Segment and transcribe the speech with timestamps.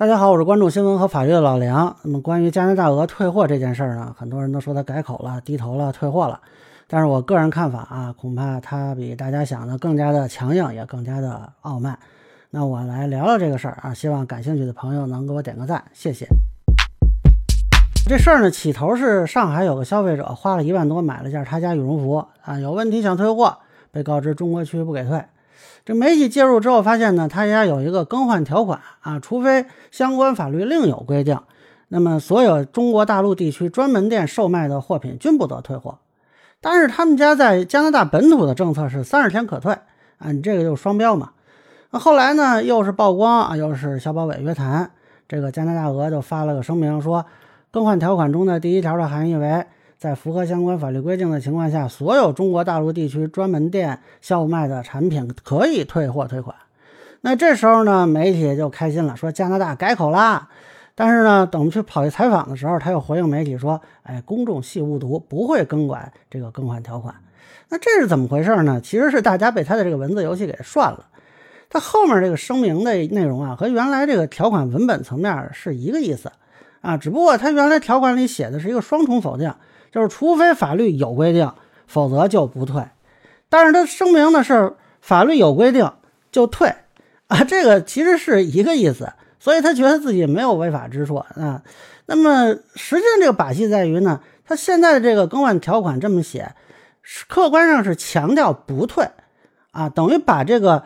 [0.00, 1.94] 大家好，我是关注新闻和法律的老梁。
[2.04, 6.40] 那么关于加拿大鹅退货这件事儿呢，很多人都说他改口了、低头了、退货了。
[6.88, 11.98] 但是我个人看法啊，恐怕他比大家想的更加的强硬，也更加的傲慢。
[12.48, 16.26] 那我来聊聊这个事儿啊，希望感兴趣的朋友能给我点个赞，谢谢。
[18.06, 23.58] 这事儿呢，起头是上海有个消费者花了一万多买了件他家羽绒服啊，有问题想退货，
[23.90, 25.22] 被告知中国区不给退。
[25.84, 31.38] 这媒体介入之后发现呢，他家有一个更换条款啊，除非相关法律另有规定，
[31.88, 35.98] 那么所有中国大陆地区专门店售卖的货品均不得退货。
[36.60, 39.72] 但是他们家在加拿大本土的政策是三十天可退
[40.18, 41.30] 啊，你这个就是双标嘛。
[41.90, 44.90] 那后来呢，又是曝光啊，又是消保委约谈，
[45.26, 47.24] 这个加拿大鹅就发了个声明说，
[47.70, 49.64] 更换条款中的第一条的含义为。
[50.00, 56.56] 在符合相关法律规定的情况下，所有中国大陆地区专门店销卖的产品可以退货退款。
[57.20, 60.48] 那这时候呢，媒体就开心了，说加拿大改口啦。
[60.94, 67.14] 但是呢，等我们去跑去采访的时候，他又回应媒体说：“哎，公众系误读，不会更改这个更换条款。”
[67.68, 68.80] 那这是怎么回事呢？
[68.82, 71.08] 其实是大家被他的这个文字游戏给涮了。
[71.68, 76.32] 他后面这个声明的内容啊，和原来这个条款文本层面是一个意思
[76.80, 79.52] 啊，只不过他原来条款里写的是一个双重否定。
[79.92, 81.52] 就是除非法律有规定，
[81.86, 82.84] 否则就不退。
[83.48, 85.92] 但是他声明的是法律有规定
[86.30, 86.72] 就退
[87.26, 91.62] 啊，这个其实是一个意思，所以他觉得自己没有违法之处啊。
[92.06, 96.54] 那么实际上这个把戏在于呢，他现在的这个更换条款这么写，
[97.28, 99.08] 客观上是强调不退
[99.72, 100.84] 啊，等于把这个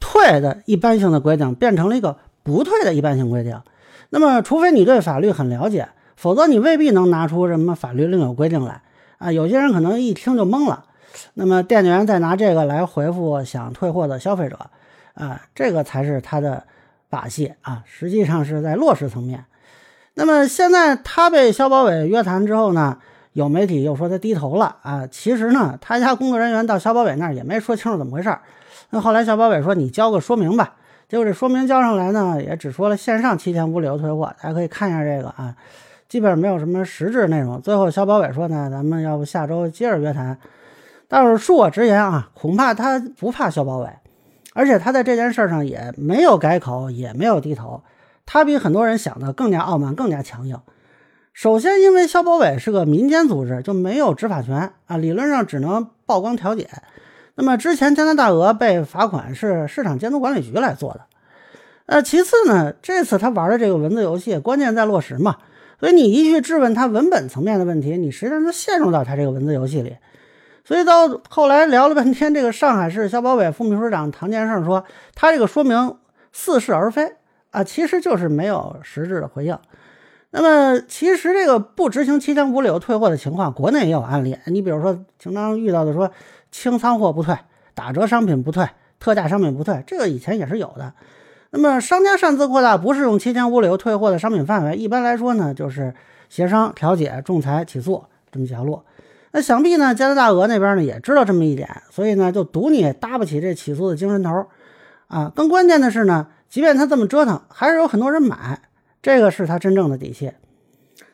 [0.00, 3.60] 退的一般性的规定变成了一个不退的一般性规定。
[4.08, 5.88] 那么除非你对法律很了解。
[6.20, 8.82] 否则你未必能拿出什么法律另有规定来
[9.16, 9.32] 啊！
[9.32, 10.84] 有些人可能一听就懵了。
[11.32, 14.58] 那么店员再拿这个来回复想退货的消费者
[15.14, 16.62] 啊，这个才是他的
[17.08, 17.82] 把戏啊！
[17.86, 19.46] 实际上是在落实层面。
[20.12, 22.98] 那么现在他被消保委约谈之后呢，
[23.32, 25.06] 有媒体又说他低头了啊！
[25.10, 28.42] 其实呢，他家工作人员到消保委那儿也没说清楚怎么回事儿。
[28.90, 30.74] 那后来消保委说你交个说明吧，
[31.08, 35.56] 结果这说明交上来呢，也只说了线上七天无理由退货，大家可以看一下这个啊。
[36.10, 37.62] 基本上没有什么实质内容。
[37.62, 40.36] 最后，肖保委说呢，咱们要不下周接着约谈。
[41.06, 43.88] 但是恕我直言啊，恐怕他不怕肖保委，
[44.52, 47.82] 而且他在这件事上也没有改口，也没有低头。
[48.26, 50.58] 他比很多人想的更加傲慢，更加强硬。
[51.32, 56.68] 首先，因为肖保委是个民间组织，就没有执法权啊，理论上只能曝光调解。
[57.36, 61.02] 那么之前加拿大鹅被罚款是市场监督管理局来做的。
[61.86, 65.36] 呃，其次呢，这次他玩的这个文字游戏，关键在落实嘛。
[65.80, 69.96] 所以你一去质问他文本层面的问题，你实际上就陷入到他这个文字游戏里。
[70.62, 75.96] 所以到后来聊了半天，这个上海市消保委副秘书长唐建胜说，他这个说明
[76.32, 77.14] 似是而非
[77.50, 79.58] 啊，其实就是没有实质的回应。
[80.32, 84.36] 那么其实这个不执行七天无理由退货的情况，国内也有案例。
[84.46, 86.12] 你比如说经常遇到的说
[86.52, 87.34] 清仓货不退、
[87.74, 88.68] 打折商品不退、
[89.00, 90.92] 特价商品不退，这个以前也是有的。
[91.52, 95.92] 那么商家擅自扩大不适用七天无理由退货的商品范围，一般来说呢，就是
[96.28, 98.80] 协商、调解、仲裁、起诉这么几条路。
[99.32, 104.46] 那想必呢，加拿大鹅那边呢也知道这么一点，所以呢就赌你搭不起这起诉的精神头
[105.08, 105.32] 啊。
[105.34, 108.60] 更关键的是呢，即便他这么折腾，还是有很多人买，
[109.02, 110.32] 这个是他真正的底气。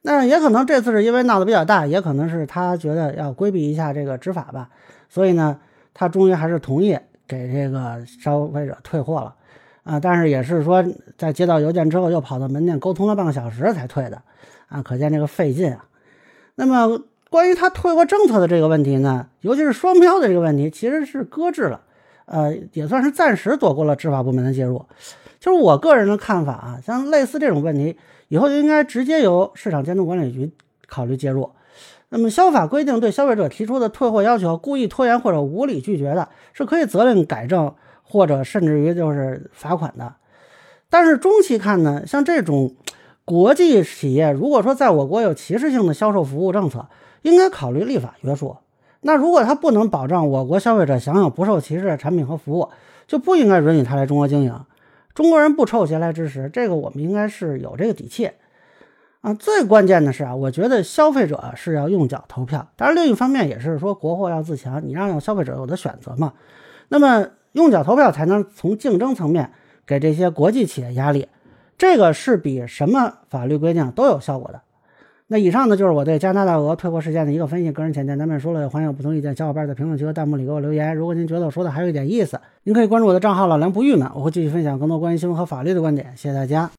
[0.00, 4.70] 那也可能这次是因为闹得比较大，也可能是他觉得要规避一下这个执法吧，
[5.10, 5.58] 所以呢，
[5.92, 6.98] 他终于还是同意
[7.28, 9.34] 给这个消费者退货了。
[9.84, 10.84] 啊，但是也是说，
[11.18, 14.22] 在接到邮件之后，又跑到门店沟通了半个小时才退的，
[14.68, 15.84] 啊，可见这个费劲啊。
[16.54, 17.00] 那么
[17.30, 21.80] 关于他退货政策的这个问题呢，尤其是双标的这个问题，其实是搁置了，
[22.26, 24.84] 呃，也算是暂时躲过了执法部门的介入。
[25.40, 27.96] 就是我个人的看法啊，像类似这种问题，
[28.28, 30.52] 以后就应该直接由市场监督管理局
[30.86, 31.50] 考虑介入。
[32.10, 37.74] 那么消法规定对消费者提出的退货要求故意拖延或者无理拒绝的，是可以责令改正。
[38.12, 40.16] 或者甚至于就是罚款的，
[40.90, 42.74] 但是中期看呢，像这种
[43.24, 46.86] 国际企业，如果说在我国有歧视性的销售服务政策，
[47.22, 48.54] 应该考虑立法约束。
[49.00, 52.68] 那如果它不能保障我国消费者享有不受歧视的产品和服务，
[53.06, 54.54] 就不应该允许它来中国经营。
[55.14, 58.30] 中国人不臭鞋来支持，这个我们应该是有这个底气
[59.22, 59.32] 啊。
[59.32, 66.34] 最关键的是啊，我觉得消费者是要用脚投票，当然另一方面也是说国货要自强，你让消费者有的选择嘛。
[66.88, 67.26] 那么。
[67.52, 69.50] 用脚投票才能从竞争层面
[69.86, 71.28] 给这些国际企业压力，
[71.78, 74.60] 这个是比什么法律规定都有效果的。
[75.28, 80.94] 那以上呢就是我对加拿大鹅退货事件的一个分析，个人浅见难免说了，欢迎有不同意见小伙伴在评论区和弹幕里给我留言。
[80.94, 86.12] 如果您觉得我说的还有一点意思，您可以关注我的账号老梁不郁闷，我会继续分享更多关于新闻和法律的观点。
[86.16, 86.70] 谢谢大家。